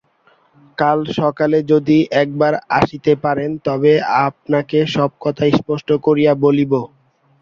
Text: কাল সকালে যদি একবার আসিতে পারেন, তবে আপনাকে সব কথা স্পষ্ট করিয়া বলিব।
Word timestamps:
কাল 0.77 0.99
সকালে 1.19 1.57
যদি 1.71 1.97
একবার 2.21 2.53
আসিতে 2.79 3.13
পারেন, 3.23 3.49
তবে 3.67 3.91
আপনাকে 4.25 4.77
সব 4.95 5.11
কথা 5.23 5.43
স্পষ্ট 5.57 5.89
করিয়া 6.05 6.31
বলিব। 6.45 6.71